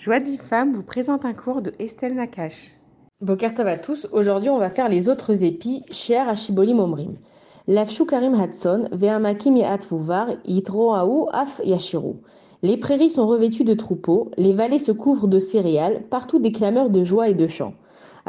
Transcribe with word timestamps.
Joie 0.00 0.18
de 0.18 0.24
vie 0.24 0.40
vous 0.72 0.82
présente 0.82 1.26
un 1.26 1.34
cours 1.34 1.60
de 1.60 1.74
Estelle 1.78 2.14
Nakache. 2.14 2.74
Bokertov 3.20 3.66
à 3.66 3.76
tous, 3.76 4.08
aujourd'hui 4.12 4.48
on 4.48 4.56
va 4.56 4.70
faire 4.70 4.88
les 4.88 5.10
autres 5.10 5.44
épis, 5.44 5.84
cher 5.90 6.26
Ashiboli 6.26 6.72
Momrim. 6.72 7.16
Lafshu 7.68 8.06
Karim 8.06 8.34
Hudson, 8.34 8.88
Ve'amakim 8.92 9.58
Yat 9.58 9.80
Vuvar, 9.90 10.28
Yitroaou 10.46 11.28
Af 11.34 11.60
Yashiru. 11.62 12.14
Les 12.62 12.78
prairies 12.78 13.10
sont 13.10 13.26
revêtues 13.26 13.64
de 13.64 13.74
troupeaux, 13.74 14.30
les 14.38 14.54
vallées 14.54 14.78
se 14.78 14.90
couvrent 14.90 15.28
de 15.28 15.38
céréales, 15.38 16.00
partout 16.08 16.38
des 16.38 16.52
clameurs 16.52 16.88
de 16.88 17.02
joie 17.02 17.28
et 17.28 17.34
de 17.34 17.46
chant. 17.46 17.74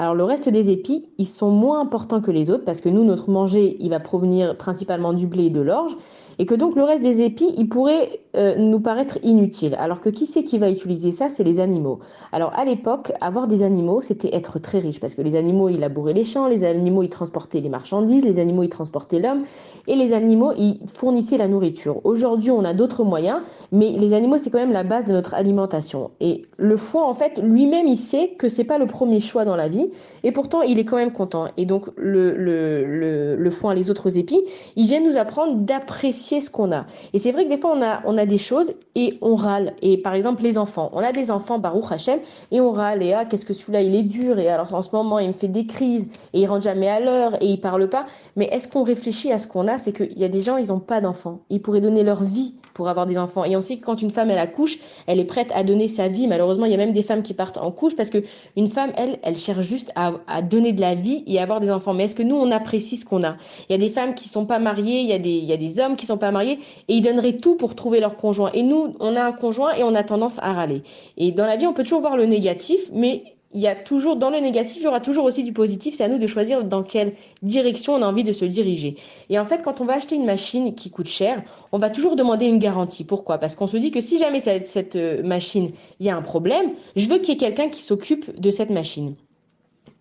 Alors 0.02 0.16
le 0.16 0.24
reste 0.24 0.50
des 0.50 0.72
épis, 0.72 1.06
ils 1.20 1.28
sont 1.28 1.52
moins 1.52 1.80
importants 1.80 2.22
que 2.22 2.32
les 2.32 2.50
autres 2.50 2.66
parce 2.66 2.82
que 2.82 2.90
nous, 2.90 3.04
notre 3.04 3.30
manger, 3.30 3.78
il 3.80 3.92
va 3.92 4.00
provenir 4.00 4.58
principalement 4.58 5.14
du 5.14 5.28
blé 5.28 5.44
et 5.46 5.50
de 5.52 5.62
l'orge, 5.62 5.96
et 6.40 6.48
que 6.48 6.56
donc 6.56 6.76
le 6.76 6.82
reste 6.82 7.04
des 7.04 7.22
épis, 7.22 7.54
il 7.56 7.70
pourrait 7.70 8.22
euh, 8.36 8.56
nous 8.58 8.80
paraître 8.80 9.20
inutile. 9.22 9.76
Alors 9.78 10.02
que 10.02 10.10
qui 10.10 10.26
c'est 10.26 10.44
qui 10.44 10.58
va 10.58 10.72
utiliser 10.72 11.12
ça? 11.12 11.30
C'est 11.30 11.44
les 11.44 11.60
animaux. 11.60 12.00
Alors 12.32 12.52
à 12.56 12.66
l'époque, 12.66 13.12
avoir 13.22 13.46
des 13.46 13.62
animaux, 13.62 14.02
c'était 14.02 14.36
être 14.36 14.58
très 14.58 14.80
riche 14.80 15.00
parce 15.00 15.14
que 15.14 15.22
les 15.22 15.36
animaux, 15.36 15.70
ils 15.70 15.80
labouraient 15.80 16.14
les 16.14 16.24
champs, 16.24 16.48
les 16.48 16.64
animaux, 16.64 17.04
ils 17.04 17.10
transportaient 17.10 17.62
les 17.62 17.70
marchandises, 17.70 18.24
les 18.24 18.40
animaux, 18.40 18.64
ils 18.64 18.70
transportaient 18.70 19.20
l'homme, 19.20 19.44
et 19.86 19.96
les 19.96 20.14
animaux, 20.14 20.52
ils 20.58 20.80
fournissaient 20.92 21.38
la 21.38 21.48
nourriture. 21.48 22.02
Aujourd'hui, 22.06 22.50
on 22.50 22.64
a 22.64 22.74
d'autres 22.74 23.04
moyens, 23.04 23.42
mais 23.72 23.92
les 23.92 24.14
animaux, 24.14 24.40
c'est 24.40 24.50
quand 24.50 24.58
même 24.58 24.72
la 24.72 24.84
base 24.84 25.06
de 25.06 25.12
notre 25.12 25.36
alimentation. 25.36 26.10
Et 26.22 26.46
le 26.58 26.78
foie, 26.78 27.06
en 27.06 27.14
fait, 27.14 27.40
lui-même, 27.44 27.88
il 27.88 27.98
sait 27.98 28.30
que 28.40 28.50
c'est 28.50 28.64
pas 28.64 28.80
le 28.80 28.88
premier 28.88 29.20
choix 29.20 29.46
dans 29.46 29.56
la 29.56 29.68
vie, 29.68 29.91
et 30.24 30.32
pourtant, 30.32 30.62
il 30.62 30.80
est 30.80 30.86
quand 30.86 30.98
même 30.98 31.12
content. 31.12 31.50
Et 31.58 31.66
donc, 31.66 31.88
le, 31.98 32.36
le, 32.36 33.52
foin, 33.52 33.74
les 33.74 33.90
autres 33.90 34.18
épis, 34.18 34.42
ils 34.76 34.88
viennent 34.88 35.06
nous 35.06 35.18
apprendre 35.18 35.56
d'apprécier 35.58 36.42
ce 36.42 36.50
qu'on 36.50 36.72
a. 36.72 36.86
Et 37.14 37.18
c'est 37.18 37.32
vrai 37.32 37.46
que 37.46 37.50
des 37.50 37.58
fois, 37.58 37.74
on 37.76 37.82
a, 37.82 38.02
on 38.06 38.18
a 38.18 38.26
des 38.26 38.38
choses 38.38 38.74
et 38.96 39.18
on 39.22 39.36
râle. 39.36 39.74
Et 39.82 39.98
par 39.98 40.14
exemple, 40.14 40.44
les 40.44 40.58
enfants. 40.58 40.90
On 40.94 41.00
a 41.00 41.12
des 41.12 41.32
enfants, 41.32 41.60
Baruch 41.60 41.92
Hashem, 41.92 42.20
et 42.52 42.62
on 42.62 42.72
râle. 42.72 43.04
Et 43.04 43.14
ah, 43.14 43.26
qu'est-ce 43.26 43.46
que 43.46 43.54
celui-là, 43.54 43.82
il 43.82 43.96
est 43.96 44.04
dur. 44.04 44.40
Et 44.40 44.48
alors, 44.48 44.74
en 44.74 44.82
ce 44.82 44.90
moment, 44.94 45.20
il 45.20 45.30
me 45.30 45.34
fait 45.34 45.48
des 45.48 45.66
crises, 45.66 46.10
et 46.34 46.42
il 46.42 46.48
rentre 46.48 46.64
jamais 46.64 46.88
à 46.88 47.00
l'heure, 47.00 47.42
et 47.42 47.48
il 47.48 47.60
parle 47.60 47.90
pas. 47.90 48.06
Mais 48.36 48.46
est-ce 48.52 48.68
qu'on 48.68 48.84
réfléchit 48.84 49.32
à 49.32 49.38
ce 49.38 49.48
qu'on 49.48 49.68
a? 49.68 49.78
C'est 49.78 49.94
qu'il 49.94 50.18
y 50.18 50.24
a 50.24 50.30
des 50.30 50.42
gens, 50.42 50.58
ils 50.58 50.72
ont 50.72 50.80
pas 50.80 51.02
d'enfants. 51.02 51.40
Ils 51.50 51.62
pourraient 51.62 51.82
donner 51.82 52.04
leur 52.04 52.24
vie 52.24 52.56
pour 52.74 52.90
avoir 52.90 53.06
des 53.06 53.18
enfants. 53.18 53.44
Et 53.44 53.56
on 53.56 53.62
sait 53.62 53.78
que 53.78 53.86
quand 53.86 54.02
une 54.02 54.12
femme, 54.12 54.32
elle 54.32 54.38
accouche, 54.38 54.80
elle 55.08 55.20
est 55.20 55.26
prête 55.26 55.52
à 55.54 55.64
donner 55.64 55.88
sa 55.88 56.08
vie. 56.08 56.28
Malheureusement, 56.28 56.66
il 56.66 56.72
y 56.72 56.76
a 56.76 56.78
même 56.78 56.94
des 56.94 57.04
femmes 57.04 57.24
qui 57.24 57.34
partent 57.34 57.58
en 57.58 57.72
couche 57.72 57.96
parce 57.96 58.10
que 58.10 58.20
une 58.56 58.68
femme, 58.68 58.92
elle, 58.98 59.20
elle 59.24 59.38
cherche 59.38 59.66
juste 59.72 59.92
à, 59.96 60.42
donner 60.42 60.74
de 60.74 60.82
la 60.82 60.94
vie 60.94 61.24
et 61.26 61.40
avoir 61.40 61.60
des 61.60 61.72
enfants. 61.72 61.94
Mais 61.94 62.04
est-ce 62.04 62.16
que 62.16 62.24
nous, 62.24 62.36
on 62.36 62.52
apprécie 62.52 62.98
ce 62.98 63.06
qu'on 63.06 63.24
a? 63.24 63.38
Il 63.70 63.72
y 63.72 63.76
a 63.76 63.78
des 63.78 63.90
femmes 63.90 64.14
qui 64.14 64.28
sont 64.28 64.46
pas 64.46 64.60
mariées, 64.60 65.00
il 65.00 65.08
y 65.08 65.14
a 65.14 65.20
des, 65.20 65.32
il 65.32 65.46
y 65.46 65.54
a 65.54 65.58
des 65.58 65.80
hommes 65.80 65.96
qui 65.96 66.06
sont 66.06 66.18
pas 66.18 66.32
mariés 66.32 66.60
et 66.90 66.96
ils 66.96 67.02
donneraient 67.02 67.38
tout 67.38 67.56
pour 67.56 67.74
trouver 67.74 68.00
leur 68.00 68.18
conjoint. 68.18 68.52
Et 68.54 68.64
nous, 68.64 68.96
on 69.00 69.16
a 69.16 69.24
un 69.24 69.32
conjoint 69.32 69.74
et 69.74 69.84
on 69.84 69.96
a 69.96 70.04
tendance 70.04 70.38
à 70.40 70.54
râler. 70.54 70.84
Et 71.18 71.32
dans 71.32 71.46
la 71.46 71.56
vie, 71.56 71.66
on 71.66 71.74
peut 71.74 71.84
toujours 71.84 72.02
voir 72.02 72.18
le 72.18 72.26
négatif, 72.26 72.90
mais 72.94 73.24
il 73.54 73.62
y 73.62 73.68
a 73.68 73.76
toujours, 73.76 74.16
dans 74.16 74.30
le 74.30 74.40
négatif, 74.40 74.78
il 74.78 74.84
y 74.84 74.88
aura 74.88 75.00
toujours 75.00 75.26
aussi 75.26 75.44
du 75.44 75.54
positif. 75.54 75.96
C'est 75.96 76.04
à 76.04 76.08
nous 76.08 76.18
de 76.18 76.28
choisir 76.28 76.64
dans 76.64 76.84
quelle 76.84 77.14
direction 77.42 77.94
on 77.94 78.02
a 78.02 78.06
envie 78.06 78.24
de 78.24 78.32
se 78.32 78.46
diriger. 78.46 78.96
Et 79.30 79.40
en 79.40 79.46
fait, 79.46 79.62
quand 79.64 79.82
on 79.82 79.86
va 79.86 79.94
acheter 79.94 80.16
une 80.16 80.26
machine 80.26 80.74
qui 80.76 80.90
coûte 80.90 81.08
cher, 81.08 81.42
on 81.72 81.78
va 81.78 81.90
toujours 81.90 82.16
demander 82.16 82.46
une 82.46 82.60
garantie. 82.60 83.04
Pourquoi? 83.04 83.38
Parce 83.38 83.56
qu'on 83.56 83.68
se 83.68 83.78
dit 83.78 83.92
que 83.92 84.02
si 84.02 84.20
jamais 84.20 84.40
cette, 84.40 84.66
cette 84.66 84.96
machine, 84.96 85.72
il 86.00 86.06
y 86.06 86.10
a 86.10 86.16
un 86.16 86.22
problème, 86.22 86.72
je 86.96 87.08
veux 87.08 87.20
qu'il 87.20 87.34
y 87.34 87.38
ait 87.38 87.40
quelqu'un 87.40 87.70
qui 87.70 87.82
s'occupe 87.82 88.40
de 88.40 88.52
cette 88.52 88.70
machine. 88.70 89.16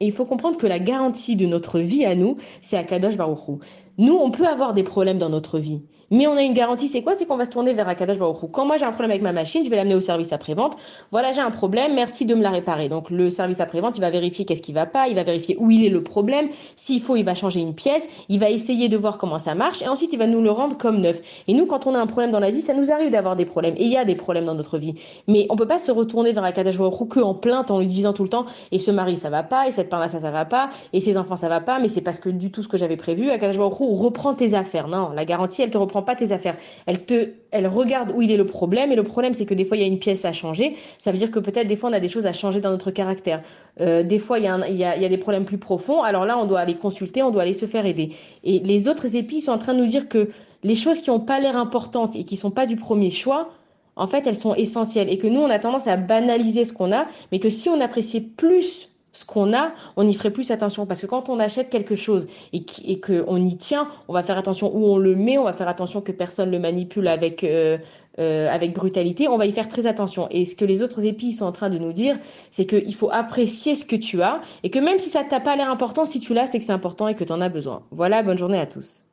Et 0.00 0.06
il 0.06 0.12
faut 0.12 0.24
comprendre 0.24 0.56
que 0.56 0.66
la 0.66 0.78
garantie 0.78 1.36
de 1.36 1.46
notre 1.46 1.78
vie 1.78 2.06
à 2.06 2.14
nous, 2.14 2.38
c'est 2.62 2.78
Akadosh 2.78 3.16
Baruch 3.16 3.48
Hu. 3.48 3.52
Nous, 4.00 4.16
on 4.16 4.30
peut 4.30 4.46
avoir 4.46 4.72
des 4.72 4.82
problèmes 4.82 5.18
dans 5.18 5.28
notre 5.28 5.58
vie. 5.58 5.82
Mais 6.12 6.26
on 6.26 6.32
a 6.32 6.42
une 6.42 6.54
garantie, 6.54 6.88
c'est 6.88 7.02
quoi? 7.02 7.14
C'est 7.14 7.24
qu'on 7.24 7.36
va 7.36 7.44
se 7.44 7.52
tourner 7.52 7.72
vers 7.72 7.88
Akadosh 7.88 8.18
Baruch. 8.18 8.50
Quand 8.50 8.66
moi 8.66 8.76
j'ai 8.78 8.84
un 8.84 8.90
problème 8.90 9.12
avec 9.12 9.22
ma 9.22 9.32
machine, 9.32 9.64
je 9.64 9.70
vais 9.70 9.76
l'amener 9.76 9.94
au 9.94 10.00
service 10.00 10.32
après-vente. 10.32 10.76
Voilà, 11.12 11.30
j'ai 11.30 11.40
un 11.40 11.52
problème, 11.52 11.94
merci 11.94 12.26
de 12.26 12.34
me 12.34 12.42
la 12.42 12.50
réparer. 12.50 12.88
Donc 12.88 13.10
le 13.10 13.30
service 13.30 13.60
après-vente, 13.60 13.96
il 13.96 14.00
va 14.00 14.10
vérifier 14.10 14.44
qu'est-ce 14.44 14.62
qui 14.62 14.72
va 14.72 14.86
pas, 14.86 15.06
il 15.06 15.14
va 15.14 15.22
vérifier 15.22 15.56
où 15.60 15.70
il 15.70 15.84
est 15.84 15.88
le 15.88 16.02
problème. 16.02 16.48
S'il 16.74 17.00
faut, 17.00 17.14
il 17.14 17.22
va 17.22 17.36
changer 17.36 17.60
une 17.60 17.76
pièce, 17.76 18.08
il 18.28 18.40
va 18.40 18.50
essayer 18.50 18.88
de 18.88 18.96
voir 18.96 19.18
comment 19.18 19.38
ça 19.38 19.54
marche 19.54 19.82
et 19.82 19.88
ensuite 19.88 20.12
il 20.12 20.18
va 20.18 20.26
nous 20.26 20.42
le 20.42 20.50
rendre 20.50 20.76
comme 20.76 21.00
neuf. 21.00 21.20
Et 21.46 21.54
nous, 21.54 21.66
quand 21.66 21.86
on 21.86 21.94
a 21.94 22.00
un 22.00 22.08
problème 22.08 22.32
dans 22.32 22.40
la 22.40 22.50
vie, 22.50 22.60
ça 22.60 22.74
nous 22.74 22.90
arrive 22.90 23.10
d'avoir 23.10 23.36
des 23.36 23.44
problèmes. 23.44 23.76
Et 23.76 23.84
il 23.84 23.92
y 23.92 23.96
a 23.96 24.04
des 24.04 24.16
problèmes 24.16 24.46
dans 24.46 24.56
notre 24.56 24.78
vie. 24.78 24.94
Mais 25.28 25.46
on 25.48 25.54
peut 25.54 25.68
pas 25.68 25.78
se 25.78 25.92
retourner 25.92 26.32
vers 26.32 26.42
Akadosh 26.42 26.78
Baruch 26.78 27.08
que 27.08 27.20
en 27.20 27.34
plainte 27.34 27.70
en 27.70 27.78
lui 27.78 27.86
disant 27.86 28.12
tout 28.12 28.24
le 28.24 28.30
temps 28.30 28.46
et 28.72 28.78
ce 28.78 28.90
mari 28.90 29.16
ça 29.16 29.30
va 29.30 29.44
pas, 29.44 29.68
et 29.68 29.70
cette 29.70 29.88
parna 29.88 30.08
ça 30.08 30.18
ça 30.18 30.32
va 30.32 30.44
pas, 30.44 30.70
et 30.92 30.98
ses 30.98 31.16
enfants 31.16 31.36
ça 31.36 31.48
va 31.48 31.60
pas, 31.60 31.78
mais 31.78 31.86
c'est 31.86 32.00
parce 32.00 32.18
que 32.18 32.30
du 32.30 32.50
tout 32.50 32.64
ce 32.64 32.68
que 32.68 32.76
j'avais 32.76 32.96
prévu. 32.96 33.30
Akadosh 33.30 33.58
Baruch 33.58 33.78
Hu 33.78 33.84
reprend 33.94 34.34
tes 34.34 34.54
affaires. 34.54 34.88
Non, 34.88 35.10
la 35.10 35.24
garantie, 35.24 35.62
elle 35.62 35.70
te 35.70 35.78
reprend 35.78 36.02
pas 36.02 36.16
tes 36.16 36.32
affaires 36.32 36.56
elle 36.86 37.04
te, 37.04 37.30
elle 37.50 37.66
regarde 37.66 38.12
où 38.14 38.22
il 38.22 38.30
est 38.30 38.36
le 38.36 38.46
problème. 38.46 38.92
Et 38.92 38.96
le 38.96 39.02
problème, 39.02 39.34
c'est 39.34 39.46
que 39.46 39.54
des 39.54 39.64
fois, 39.64 39.76
il 39.76 39.80
y 39.80 39.84
a 39.84 39.86
une 39.86 39.98
pièce 39.98 40.24
à 40.24 40.32
changer. 40.32 40.76
Ça 40.98 41.12
veut 41.12 41.18
dire 41.18 41.30
que 41.30 41.38
peut-être 41.38 41.66
des 41.66 41.76
fois, 41.76 41.90
on 41.90 41.92
a 41.92 42.00
des 42.00 42.08
choses 42.08 42.26
à 42.26 42.32
changer 42.32 42.60
dans 42.60 42.70
notre 42.70 42.90
caractère. 42.90 43.42
Euh, 43.80 44.02
des 44.02 44.18
fois, 44.18 44.38
il 44.38 44.44
y, 44.44 44.48
a 44.48 44.68
il, 44.68 44.76
y 44.76 44.84
a, 44.84 44.96
il 44.96 45.02
y, 45.02 45.04
a 45.04 45.08
des 45.08 45.18
problèmes 45.18 45.44
plus 45.44 45.58
profonds. 45.58 46.02
Alors 46.02 46.24
là, 46.24 46.38
on 46.38 46.46
doit 46.46 46.60
aller 46.60 46.76
consulter, 46.76 47.22
on 47.22 47.30
doit 47.30 47.42
aller 47.42 47.54
se 47.54 47.66
faire 47.66 47.86
aider. 47.86 48.12
Et 48.44 48.58
les 48.60 48.88
autres 48.88 49.16
épis 49.16 49.40
sont 49.40 49.52
en 49.52 49.58
train 49.58 49.74
de 49.74 49.80
nous 49.80 49.86
dire 49.86 50.08
que 50.08 50.28
les 50.62 50.74
choses 50.74 51.00
qui 51.00 51.10
n'ont 51.10 51.20
pas 51.20 51.40
l'air 51.40 51.56
importantes 51.56 52.16
et 52.16 52.24
qui 52.24 52.36
sont 52.36 52.50
pas 52.50 52.66
du 52.66 52.76
premier 52.76 53.10
choix, 53.10 53.50
en 53.96 54.06
fait, 54.06 54.26
elles 54.26 54.36
sont 54.36 54.54
essentielles. 54.54 55.08
Et 55.10 55.18
que 55.18 55.26
nous, 55.26 55.40
on 55.40 55.50
a 55.50 55.58
tendance 55.58 55.86
à 55.86 55.96
banaliser 55.96 56.64
ce 56.64 56.72
qu'on 56.72 56.92
a, 56.92 57.06
mais 57.32 57.38
que 57.38 57.48
si 57.48 57.68
on 57.68 57.80
appréciait 57.80 58.20
plus 58.20 58.89
ce 59.12 59.24
qu'on 59.24 59.52
a, 59.54 59.72
on 59.96 60.06
y 60.06 60.14
ferait 60.14 60.30
plus 60.30 60.50
attention. 60.50 60.86
Parce 60.86 61.00
que 61.00 61.06
quand 61.06 61.28
on 61.28 61.38
achète 61.38 61.70
quelque 61.70 61.96
chose 61.96 62.26
et, 62.52 62.64
et 62.84 63.00
qu'on 63.00 63.36
y 63.36 63.56
tient, 63.56 63.88
on 64.08 64.12
va 64.12 64.22
faire 64.22 64.38
attention 64.38 64.70
où 64.74 64.86
on 64.86 64.98
le 64.98 65.14
met, 65.14 65.38
on 65.38 65.44
va 65.44 65.52
faire 65.52 65.68
attention 65.68 66.00
que 66.00 66.12
personne 66.12 66.50
le 66.50 66.58
manipule 66.58 67.08
avec, 67.08 67.44
euh, 67.44 67.78
euh, 68.18 68.50
avec 68.50 68.74
brutalité, 68.74 69.28
on 69.28 69.38
va 69.38 69.46
y 69.46 69.52
faire 69.52 69.68
très 69.68 69.86
attention. 69.86 70.28
Et 70.30 70.44
ce 70.44 70.54
que 70.54 70.64
les 70.64 70.82
autres 70.82 71.04
épis 71.04 71.32
sont 71.32 71.44
en 71.44 71.52
train 71.52 71.70
de 71.70 71.78
nous 71.78 71.92
dire, 71.92 72.18
c'est 72.50 72.66
qu'il 72.66 72.94
faut 72.94 73.10
apprécier 73.10 73.74
ce 73.74 73.84
que 73.84 73.96
tu 73.96 74.22
as 74.22 74.40
et 74.62 74.70
que 74.70 74.78
même 74.78 74.98
si 74.98 75.08
ça 75.08 75.24
t'a 75.24 75.40
pas 75.40 75.56
l'air 75.56 75.70
important, 75.70 76.04
si 76.04 76.20
tu 76.20 76.34
l'as, 76.34 76.46
c'est 76.46 76.58
que 76.58 76.64
c'est 76.64 76.72
important 76.72 77.08
et 77.08 77.14
que 77.14 77.24
tu 77.24 77.32
en 77.32 77.40
as 77.40 77.48
besoin. 77.48 77.82
Voilà, 77.90 78.22
bonne 78.22 78.38
journée 78.38 78.58
à 78.58 78.66
tous. 78.66 79.04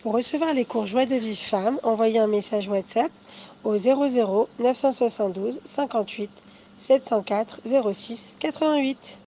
Pour 0.00 0.12
recevoir 0.12 0.52
les 0.52 0.66
cours 0.66 0.86
Joie 0.86 1.06
de 1.06 1.14
vie 1.14 1.34
femme, 1.34 1.80
envoyez 1.82 2.18
un 2.18 2.26
message 2.26 2.68
WhatsApp 2.68 3.10
au 3.64 3.76
00 3.78 4.48
972 4.58 5.60
58 5.64 6.30
704 6.76 7.60
06 7.92 8.36
88. 8.38 9.18